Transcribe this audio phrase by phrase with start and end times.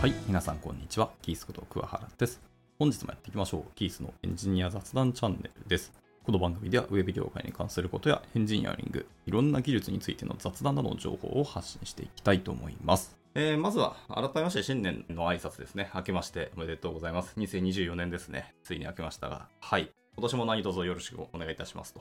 [0.00, 1.10] はい、皆さんこんにちは。
[1.20, 2.40] キースこと桑原です。
[2.78, 3.64] 本日もやっていきましょう。
[3.74, 5.92] キースのエンジニア雑談チャンネルです。
[6.24, 13.14] この番組ではウェブ業界に関することやエンジニアリング、いろんな技術についての雑談などの情報を発信していきたいと思います。
[13.34, 15.90] えー、まずは改めまして新年の挨拶ですね。
[15.94, 17.34] 明けましておめでとうございます。
[17.36, 18.54] 2024年ですね。
[18.62, 19.90] ついに明けましたが、はい。
[20.16, 22.00] 今年も何卒よろしくお願いいたしますと。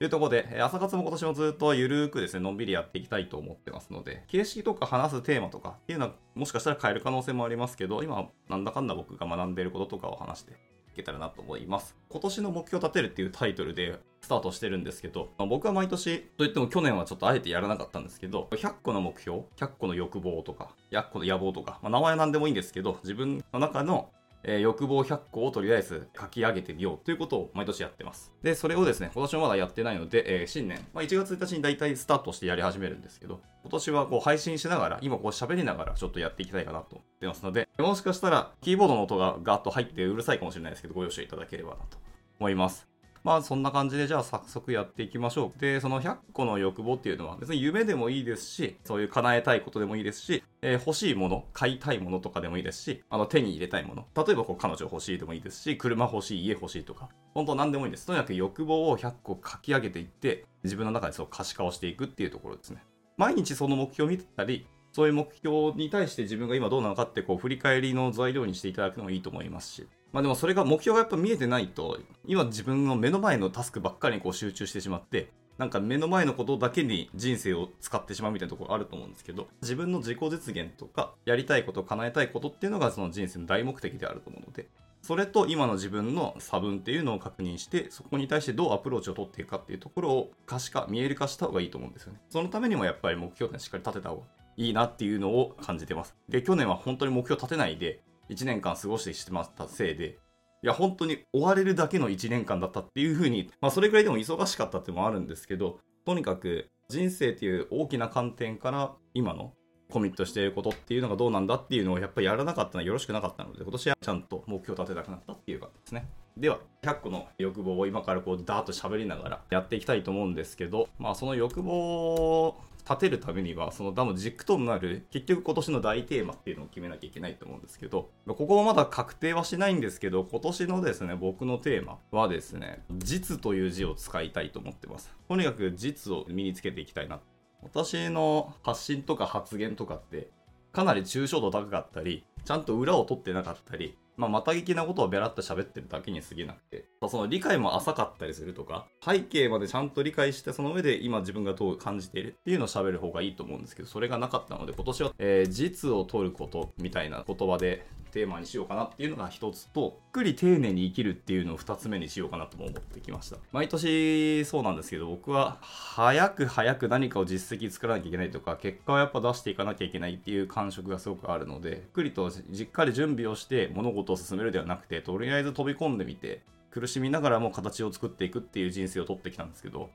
[0.00, 10.54] というところで、朝活も今年もずっとゆるーくですね、のんびりやっていきたいと思ってますので、形式とか話すテーマとかっていうのはもしかしたら変える可能性もありますけど、今、なんだかんだ僕が学んでいることとかを話してい
[10.96, 11.98] けたらなと思います。
[12.08, 24.08] 今年の目標を立てるっていうタイトルでスタートしてるんですけど、まあ僕は毎年、といっても去年はちょっとあえてやらなかったんですけど、100個の目標、100個の欲望とか、100個の野望とか、まあ、名前は何でもいいんですけど、自分の中の
[24.42, 28.32] えー欲望100個をとりあえず書き上げてみようということを毎年やってます。
[28.42, 41.98] で、それをですね、今年もまだやってないので、えー新年、まあ、1月1日に大体スタートしてやり始めるんですけど、今年はこう配信しながら、今こう喋りながらちょっとやっていきたいかなと思ってますので、もしかしたらキーボードの音がガーッと入ってうるさいかもしれないですけど、ご容赦いただければなと
[42.38, 42.89] 思います。
[43.22, 45.60] まあそんな感じでじゃあ早速やっていきましょう。
[45.60, 54.06] で、その100個の欲望っていうのは別に夢でもいいですし、そういう叶えたいことでもいいですし、えー欲しいもの、買いたいものとかでもいいですし、あの手に入れたいもの。
[54.16, 58.06] 例えばこう彼女欲しいでもいいですし、車欲しい、家欲しいとか、本当何でもいいんです。
[58.06, 62.82] とにかく欲望を100個書き上げていって、自分の中でそう可視化をしていくっていうところですね。
[63.16, 84.68] 毎日その目標を見てたり、そういう目標に対して自分が今どうなのかってこう振り返りの材料にしていただくのもいいと思いますし、まあでもそれが目標がやっぱ見えてないと、今自分の目の前のタスクばっかりにこう集中してしまって、なんか目の前のことだけに人生を使ってしまうみたいなところあると思うんですけど、自分の自己実現とか、やりたいこと、叶えたいことっていうのがその人生の大目的であると思うので、
[85.02, 92.20] それと今の自分の差分っていうのを確認して、そこに対してどうアプローチを取っていくかっていうところを可視化、見える化した方がいいと思うんですよね。
[92.28, 94.22] そのためにもやっぱり目標ってしっかり立てた方が
[94.56, 96.14] いいなっていうのを感じてます。
[96.28, 100.18] で、去年は本当に目標立てないで、1年間過ごしてしまったせいで、
[100.62, 109.52] いや、本当に追われるだけの1年間だったっていう風に、まあそれぐらいでも忙しかったっていうのもあるんですけど、とにかく人生っていう大きな観点から今の
[109.90, 116.08] コミットしていることっていうのがどうなんだっていうのをやっぱりやらなかったのはよろしくなかったので、今年はちゃんと目標を立てたくなったっていう感じですね。
[116.36, 135.14] では、100個の欲望を今からこうダーッと喋りながらやっていきたいと思うんですけど、まあその欲望立てるためには、その多分軸となる、結局今年の大テーマっていうのを決めなきゃいけないと思うんですけど、ここはまだ確定はしないんですけど、今年のですね、僕のテーマはですね、実という字を使いたいと思ってます。
[135.28, 137.20] とにかく実を身につけていきたいな。
[137.62, 140.30] 私の発信とか発言とかって、
[140.72, 163.36] かなり抽象度高かったり、ちゃんと裏を取ってなかったり、まあ、また聞きなことをべらっと喋ってるだけに過ぎなくて、その理解も浅かったりするとか、背景までちゃんと理解して、その上で今自分がどう感じているっていうのを喋る方がいいと思うんですけど、それがなかったので、今年は、えー実を取ることみたいな言葉でテーマにしようかなっていうのが一つと、ゆっくり丁寧に生きるっていうのを二つ目にしようかなとも思ってきました。
[163.52, 179.90] 毎年そうなんですけど、僕は早く早く何かを実績作らなきゃいけないとか、結果をやっぱ出していかなきゃいけないっていう感触がすごくあるので、ゆっくりとじっかり準備をして物事を進めるではなくて、とりあえず飛び込んでみて、苦しみながらも形を作っていくっていう人生を取ってきたんですけど、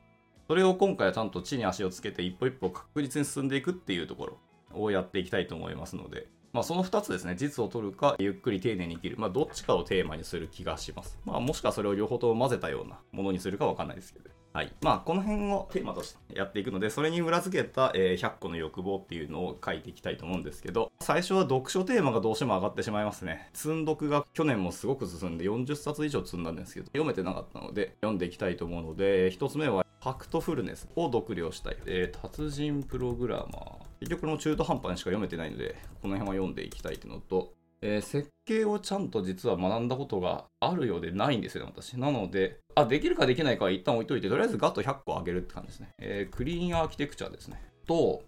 [0.47, 4.37] それを今回はちゃんと地に足をつけて一歩一歩確実に進んでいくっていうところ
[4.73, 9.15] をやっていきたいと思いますので、まあその2つですね、実を取るか、ゆっくり丁寧に生きる。
[9.17, 11.19] まあどっちかをテーマにする気がします。
[11.25, 14.29] まあもしくはそれを両方とも混ぜたようなものにするかわかんないですけど。
[14.55, 14.71] はい。
[14.81, 23.49] まあこの辺をテーマとしてやっていくので、それに裏付けた、えー100個の欲望っていうのを書いていきたいと思うんですけど、最初は読書テーマがどうしても上がってしまいますね。
[23.53, 31.77] 積んどくが去年もすごく進んで40冊以上積んだんですけど、読めてなかったので、読んでいきたいと思うので、1つ目はファクトフルネスを読了したい。
[31.85, 33.85] えー達人プログラマー。
[33.99, 37.51] 結局この中途半端にしか読めてないので、この辺は読んでいきたいっていうのと、
[37.85, 41.99] えー設計をちゃんと実は学んだことがあるようでないんですよね、私。
[41.99, 45.89] なので、あ、できるかできないかは一旦置いといて、とりあえずガッと100個上げるって感じですね。
[45.99, 47.61] えークリーンアーキテクチャですね。
[47.87, 48.23] と、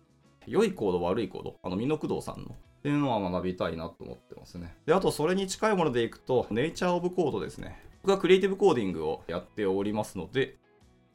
[0.46, 1.56] 良いコード、悪いコード。
[1.64, 2.56] あの、美濃工藤さんの。
[2.56, 4.76] っていうのは学びたいなと思ってますね。
[4.86, 7.82] で、あとそれに近いものでいくと、ネイチャーオブコードですね。
[8.04, 10.56] 僕はクリエイティブコーディングをやっておりますので、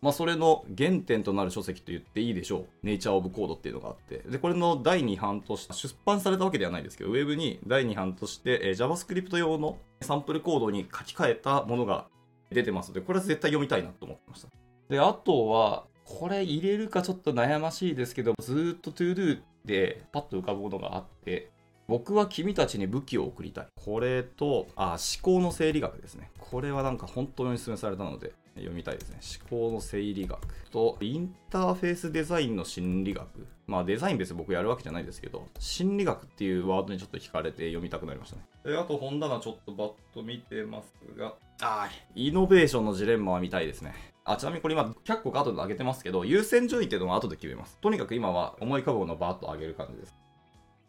[0.02, 2.66] まあ、それの原点となる書籍と言っていいでしょう。
[2.82, 4.18] ネイチャーオブコードっていうのがあって。
[4.28, 12.08] で、これの第2版として、出版されたわけではないですけど、ウェブに第2版として、えー JavaScript 用のサンプルコードに書き換えたものが
[12.50, 14.48] 出てますので、これは絶対読みたいなと思ってました。
[14.88, 21.50] で、あとは、これ入れるかちょっと悩ましいですけど、ずっと ToDo でパッと浮かぶものがあって、
[21.86, 23.66] 僕は君たちに武器を送りたい。
[23.76, 26.30] これと、あ、思考の整理学ですね。
[26.38, 29.18] これはなんか本当にお勧めされたので、読みたいですね。
[29.50, 30.40] 思考の整理学
[30.70, 33.46] と、インターフェースデザインの心理学。
[33.66, 38.42] まあデザイン別に僕やるわけじゃないですけど、心理学っていうワードにちょっと惹かれて読みたくなりましたね。
[38.64, 43.94] であと本棚ちょっとバッと見てますが、あイノベーションのジレンマは見たいですね。
[44.24, 47.78] あ、ちなみにこれ今、100個か後で上げてますけど、優先順位っていうのは後で決めます。
[47.80, 50.14] とにかく今は思い浮かぶものをバーッと上げる感じです。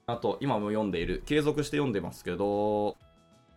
[0.06, 2.98] あと、今も読んでいる、継続して読んでますけど、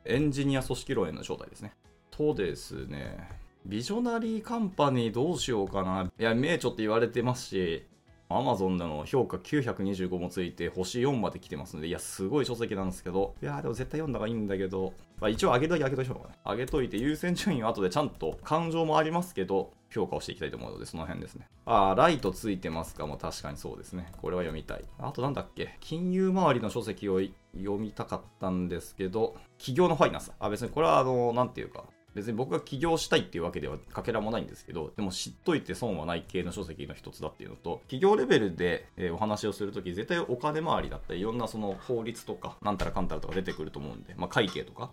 [0.05, 1.75] エンジニア組織論への正体ですね。
[2.11, 6.09] とですね、ビジョナリーカンパニーどうしようかな。
[6.21, 7.85] いや、名著って言われてますし、
[8.29, 16.25] アマゾンでの評価925もついて星4まで来てますので、いや、すごい書籍なんですけど、いや、でも絶対読んだ方がいいんだけど、まあ、一応上げといて上げといてかね。
[16.45, 21.49] 上げといて優先順位は後でちゃんと感情もありますけど、評価をしていきたいと思うので、その辺ですね。
[21.65, 24.13] ああ、ライトついてますかも確かにそうですね。
[24.23, 24.85] これは読みたい。
[24.99, 25.77] あとなんだっけ？
[25.81, 27.21] 金融周りの書籍を
[27.57, 30.31] 読みたかったんですけど、企業のファイナンス。
[30.39, 31.85] あ、別にこれはあの、なんていうか、
[32.17, 44.91] 別に僕が起業したいっていうわけではかけらもないんですけど、でも知っといて損はない系の書籍の一つだっていうのと、企業レベルで、えお話をするとき、絶対お金回りだったり、いろんなその法律とか、なんたらかんたらとか出てくると思うんで、まあ会計とか、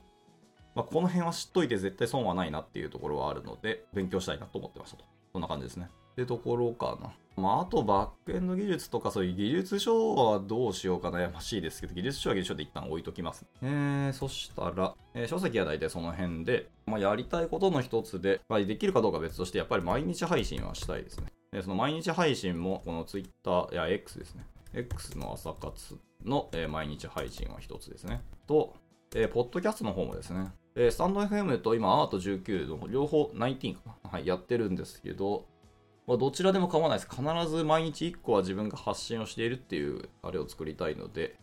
[0.75, 5.05] まあ、この辺は知っといて絶対損はないなっていうところはあるので、勉強したいなと思ってましたと。
[5.31, 5.89] そんな感じですね。
[6.13, 7.11] ってところかな。
[7.35, 13.45] まあ、あとバックエンド技術とかそういう技術書はどうしようか悩ましいですけど、技術書は技術書で一旦置いときます。
[13.63, 21.27] えー、そしたら、えー、書籍は大体その辺で、まあ、やりたいことの一つで、まあ、できるかどうか別として、やっぱり毎日配信はしたいですね。
[21.51, 24.45] でその毎日配信も、この Twitter や X ですね。
[24.73, 28.21] X の朝活の、えー、毎日配信は一つですね。
[28.47, 28.75] と、
[29.15, 35.45] えー、ポッドキャストの方もですね、えー、スタンド FM と今、アート19の両方19かな、はい、やってるんですけど、
[36.05, 37.09] まあ、どちらでも構わないです。
[37.09, 41.35] 必ず毎日1個は自分が発信をしているっていうあれを作りたいので、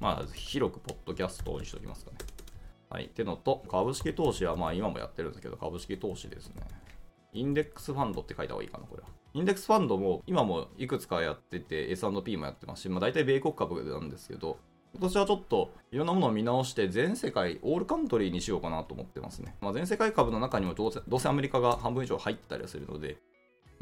[0.00, 2.18] まあ、広くポッドキャストにしておきますかね。
[2.90, 3.06] はい。
[3.06, 6.62] ってのと、株式投資はまあ今もやってるんですけど、株式投資ですね。
[7.32, 9.08] インデックスファンドって書いた方がいいかな、これは。
[9.32, 14.58] インデックスファンドも今もいくつかやってて、S&P もやってますし、まあ大体米国株なんですけど、
[14.92, 19.56] 今年はちょっといろんなものを見直して全世界オールカントリーにしようかなと思ってますね。
[19.62, 23.16] まあ、全世界株の中にもどうせどうせアメリカが半分以上入ったりするので、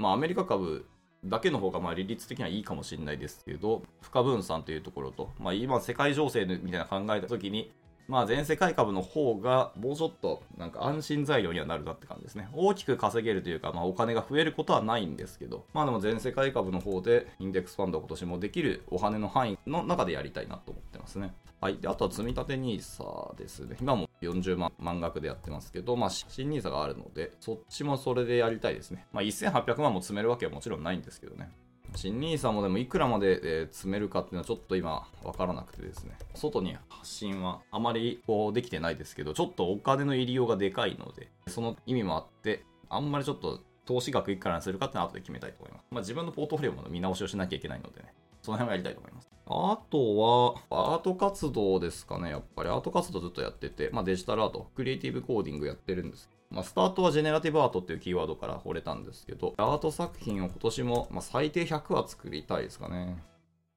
[0.01, 0.87] まあ、アメリカ株
[1.27, 7.71] だけの方がまあ利率的にはいいかもしれないですけど、不可分散というところと、まあ、今世界情勢みたいな考えたときに、
[8.11, 12.49] まあ、全世界株の方がもうちょっとなんか安心材料にはなるなって感じですね。
[12.53, 21.33] 大きく稼げるというか、まあ、お金が増えることはないんですけど、まあでも全世界株の方でインデックスファンド今年もできるお金の範囲の中でやりたいなと思ってますね。
[21.61, 21.77] はい。
[21.79, 23.77] で、あとは積み立て NISA ですね。
[23.81, 29.07] 今も40万満額でやってますけど、まあ、新 NISA があるので、そっちもそれでやりたいですね。
[29.13, 31.51] まあ、1800万も積めるわけはもちろんないんですけどね。
[31.95, 36.17] 新 NISA もでもいくらまで、え積めるかっていうのはちょっと今わからなくてですね。
[36.35, 45.87] 外に発信はあまりこうできてないですけど、ちょっとお金の入りようがでかいので、その意味もあって、あんまりちょっと投資額いくらにするかってのは後で決めたいと思います。
[45.91, 48.15] まあ、自分のポートフォリオも見直しをしなきゃいけないのでね。
[48.43, 49.31] その辺はやりたいと思います。
[49.47, 52.71] あとは、アート活動ですかね、やっぱり。
[52.71, 56.31] アート活動ずっとやってて、まあデジタルアート、クリエイティブコーディングやってるんです。
[56.51, 63.23] まあ、スタートはジェネラティブアートっていうキーワードから惚れたんですけど、アート作品を今年も、まあ、最低100は作りたいですかね。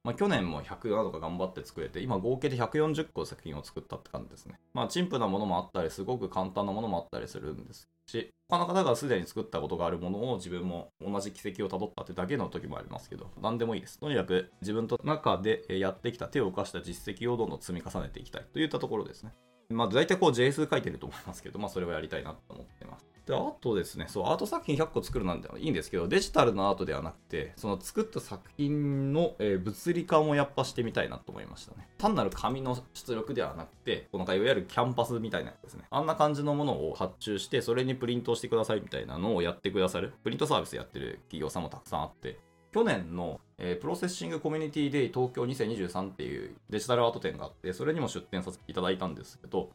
[0.02, 4.58] まあ、去年も100などか頑張って作れて、今合計で140個作品を作ったって感じですね。
[4.74, 13.98] まあ、陳腐なものもあったり、すごく簡単なものもあったりするんですし、他の方がすでに作ったことがあるものを自分も同じ軌跡をたどったってだけの時もありますけど、何でもいいです。
[13.98, 19.32] とにかく自分と中でやってきた手を動かした実績をどんどん積み重ねていきたいといったところですね。
[19.70, 23.13] まあ大体こう JS 書いてると思いますけど、まあそれはやりたいなと思ってます。
[23.26, 31.88] で、あとですね、そう、アート作品100個作るなんていいんですけど、デジタルのアートではなくて、その作った作品の、えー、物理化もやっぱしてみたいなと思いましたね。
[31.96, 35.84] 単なる紙の出力ではなくて、このいわゆるキャンバスみたいなやつですね。
[35.90, 42.38] あんな感じのものを発注して、それにプリントしてくださいみたいなのをやってくださる、プリントサービスやってる企業さんもたくさんあって、
[42.74, 49.70] 去年の、えー、 Processing Community Day 東京2023っていうデジタルアート展があって、それにも出展させていただいたんですけど、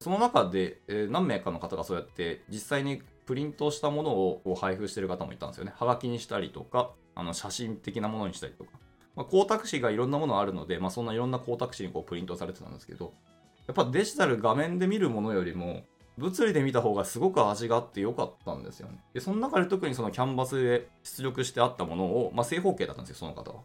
[0.00, 5.72] その中で、えー、何名かの方がそうやって実際にプリントしたものを配布してる方もいたんですよね。
[5.76, 8.70] はがきにしたりとか、あの写真的なものにしたりとか。
[9.16, 13.12] まあ、光沢紙がいろんなものあるので、まあ、そんないろんな光沢紙にこうプリントされてたんですけど、
[13.66, 15.82] やっぱデジタル画面で見るものよりも、
[16.16, 19.00] 物理で見た方がすごく味があって良かったんですよね。
[19.12, 23.62] で、その中で特にそのキャンバスで出力してあったものを、まあ、正方形だったんですよ、その方は。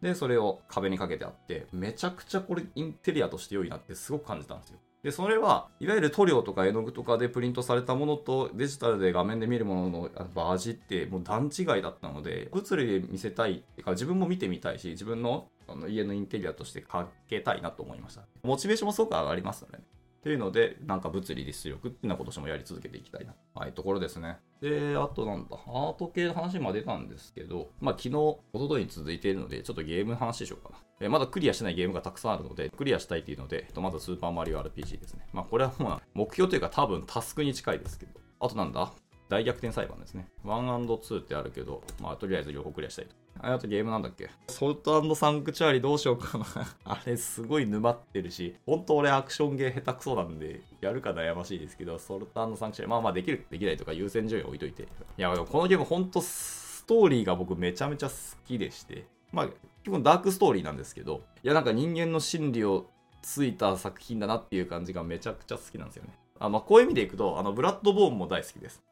[0.00, 4.78] で、それを壁にかけてあって、めちゃくちゃこれインテリアとして良いなってすごく感じたんですよ。
[5.02, 18.22] で、それは、いわゆる塗料とか絵の具とかでプリントされたものとデジタルで画面で見るものの味ってもう段違いだったので、物理で見せたい、ってか自分も見てみたいし、自分のあの家のインテリアとしてかけたいなと思いました。
[18.42, 19.80] モチベーションもすごく上がりますよね。
[20.18, 23.34] っていうので、なんか物理実力っていうのは今年もやり続けていきたいな。
[23.54, 24.38] はい、ところですね。
[24.60, 30.78] で、あとなんだ、アート系の話も出たんですけど、まあ昨日、一昨日に続いているので、ちょっとゲームの話しようかな。
[31.00, 35.26] えまだクリアしてないゲームがたくさんあるので、クリアしたいっていうので、まずスーパーマリオ RPG ですね。
[35.32, 38.12] まあこれはもう目標というか多分タスクに近いですけど。
[38.40, 38.92] あとなんだ？
[39.28, 40.28] 大逆転裁判ですね。
[40.44, 43.14] 1&2 ってあるけど、まあとりあえず両方クリアしたいと。
[43.40, 44.30] あとゲームなんだっけ？
[44.48, 46.46] ソルトサンクチュアリどうしようかな
[46.84, 54.82] あれすごい沼ってるし、本当俺アクションゲー下手くそなんで、やるか悩ましいですけど、ソルトサンクチュアリ、まあまあできる、できないとか優先順位置いといて。
[54.82, 58.14] いや、このゲーム本当ストーリーが僕めちゃめちゃ好
[58.46, 59.48] きでして、まあ
[59.84, 62.86] 基本ダークストーリーなんですけど、いやなんか人間の心理を
[63.22, 66.18] ついた作品だなっていう感じがめちゃくちゃ好きなんですよね。
[66.40, 68.82] あまあこういう意味でいくと、あのブラッドボーンも大好きです。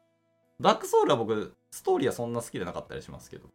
[0.59, 3.49] ダークソウルは僕、ストーリーはそんな好きでなかったりしますけど、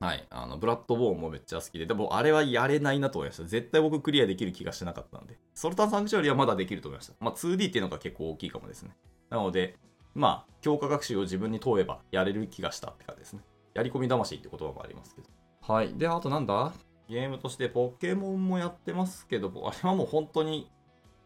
[0.00, 0.26] はい。
[0.30, 3.44] あの、ブラッドボーンもめっちゃ好きで、でもあれはやれないなと思いました。
[3.44, 5.38] 絶対僕クリアできる気がしなかったんで。
[5.54, 7.14] ソルタンサンクチュアリはまだできると思いました。
[7.20, 8.96] まあ 2D っていうのが結構大きいかもですね。
[9.28, 9.76] なので、
[10.14, 13.40] まあ、強化学習を自分に問えばやれる気がしたって感じですね。
[13.74, 15.28] やり込み魂って言葉もありますけど。
[15.60, 15.94] はい。
[15.94, 16.72] で、あとなんだ？
[17.08, 20.70] ゲームとしてポケモンもやってますけど、あれはもう本当に、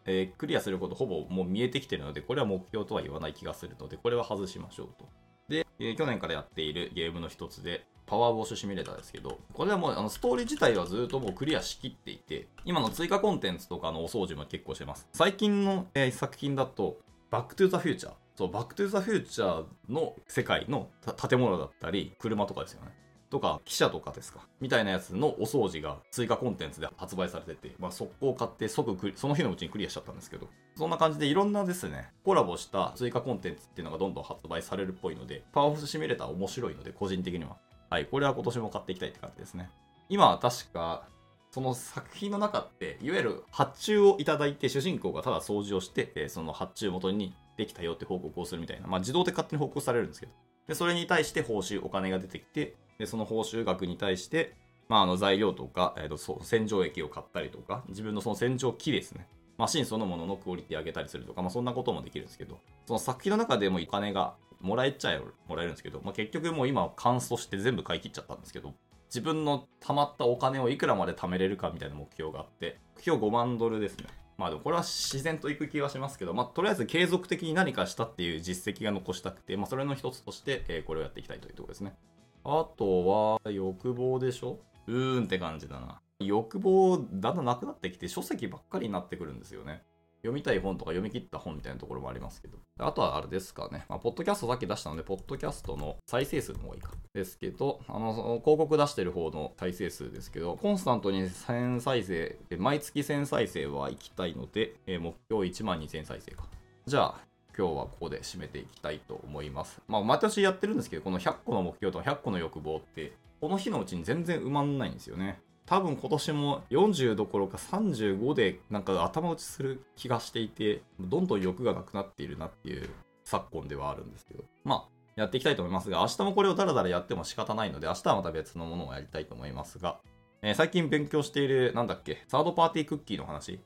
[0.05, 5.07] えー、クリアすることほぼもう見えてきてるので、これは目標とは言わない気がするので、これは外しましょうと。
[5.49, 15.07] で、えー、去年からやっているゲームの一つで、パワーウォッシュシミュレーターですけど、これはもうあのストーリー自体はずっともうクリアしきっていて、今の追加コンテンツとかのお掃除も結構してます。
[15.13, 16.97] 最近の、えー、作品だと、
[17.31, 18.13] バックトゥーザフューチャー。
[18.35, 20.89] そう、バックトゥーザフューチャーの世界の
[21.29, 22.91] 建物だったり、車とかですよね。
[23.29, 24.39] とか、汽車とかですか？
[24.61, 37.57] みたいなやつのお掃除が追加コンテンツで発売されてて、まあ、速攻買って即その日のうちにクリアしちゃったんですけど、そんな感じでいろんなですね、コラボした追加コンテンツっていうのがどんどん発売されるっぽいので、パワーオフシミュレーター面白いので、個人的には。
[37.89, 39.69] はい、これは今年も買っていきたいって感じですね。
[40.09, 41.07] 今は確か、
[41.51, 50.33] その作品の中って、いわゆる発注をいただいて、主人公がただ掃除をして、その発注元にできたよって報告をするみたいな、まあ自動で勝手に報告されるんですけど、
[50.67, 54.55] で、それに対して報酬、お金が出てきて、で、その報酬額に対して、
[54.87, 59.27] まあ、あの材料とか、えーと、そう洗浄液を買ったりとか、自分のその洗浄機ですね。
[59.57, 68.73] マシンそのもののクオリティ上げたりするとか、まあ、そんなこともできるんですけど、その作品の中でもお金がもらえちゃえもらえるんですけど、まあ、結局もう今、乾燥して全部買い切っちゃったんですけど、
[69.07, 74.07] 自分の貯まったお金をいくらまで貯めれるかみたいな目標があって、目標5万ドルですね。
[74.37, 81.95] まあでもこれは自然といく気がしますけど、まあとりあえず継続的に何かしたっていう実績が残したくて、まあそれの一つとして、えー、これをやっていきたいというところですね。
[82.43, 84.59] あとは、欲望でしょ？
[84.87, 86.01] うーんって感じだな。
[86.19, 89.83] 欲望、だんだんなくなってきて、書籍ばっかりになってくるんですよね。
[90.25, 92.57] 読みたい本とか読み切った本みたいなところもありますけど。
[92.79, 93.85] あとはあれですかね。
[93.87, 96.91] まあ、ポッドキャストさっき出したので、ポッドキャストの再生数の方がいか。
[97.13, 98.13] ですけど、あの、の
[98.43, 106.47] 広告出してる方の再生数ですけど、コンスタントに1000再生、毎月1000再生は行きたいので、えー、目標1万2000再生か。
[106.85, 107.19] じゃあ、
[107.57, 109.79] 今日はここで締めていきたいと思います。
[109.87, 115.39] まあ、毎年やってるんですけど、この100個の目標と100個の欲望って、この日のうちに全然埋まんないんですよね。
[115.65, 122.89] 多分今年も40どころか35でなんか頭打ちする気がしていて、どんどん欲がなくなっているなっていう
[123.23, 129.99] 昨今ではあるんですけど、まあ、やっていきたいと思いますが、明日もこれをダラダラやっても仕方ないので、明日はまた別のものをやりたいと思いますが、
[130.43, 133.59] えー、最近勉強している、なんだっけ、サードパーティークッキーの話、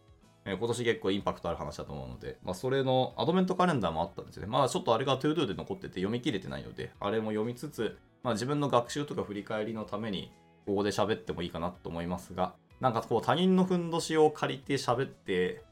[0.46, 4.48] えー、今年結構インパクトある話だと思うので、まあ、それのアドベントカレンダーもあったんですよね。
[4.48, 10.32] まあ、ちょっとあれが ToDo で残ってて読み切れてないので、あれも読みつつ、まあ、自分の学習とか振り返りのために、
[10.70, 15.64] ここで喋ってもいいかなと思いますが、なんかこう他人のふんどしを借りて喋って、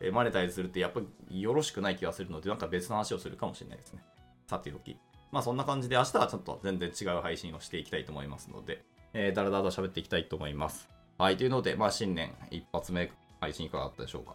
[0.00, 1.00] えマネタイズするってやっぱ
[1.30, 4.02] りよろしくない気がするので、なんか別の話をするかもしれないですね。
[4.46, 4.96] さておき。
[5.32, 10.88] まあそんな感じで明日はちょっと全然違う配信をしていきたいと思いますので、えー、だらだらと喋っていきたいと思います。
[11.18, 14.34] はい、というので、まあ新年一発目配信いかがだったでしょうか。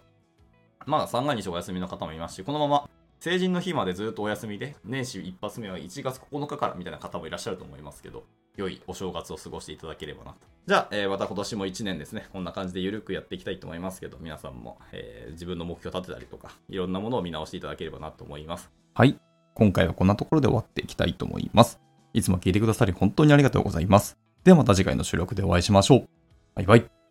[0.85, 2.87] まあ三が日お休みの方もいますし、このまま
[3.19, 8.25] 成人の日までずっとお休みで、年始一発目は1月9日からみたいな方もいらっしゃると思いますけど、
[8.55, 10.37] 良いお正月を過ごしていただければなと。
[10.65, 18.71] じゃあ、えー、また今年も1年ですね、こんな感じでゆるくやっていきたいと思いますけど、皆さんも、えー、自分の目標を立てたりとか、いろんなものを見直していただければなと思います。
[18.93, 19.19] はい。
[19.55, 21.79] 今回はこんなところで終わっていきたいと思います。
[22.13, 24.17] いつも聞いてくださり本当にありがとうございます。
[24.43, 26.07] ではまた次回の収録でお会いしましょう。
[26.55, 27.02] バイバイ。